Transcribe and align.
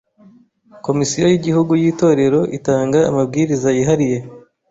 Komisiyo 0.85 1.25
y’Igihugu 1.29 1.71
y’Itorero 1.81 2.41
itanga 2.57 2.99
amabwiriza 3.09 3.69
yihariye 3.77 4.17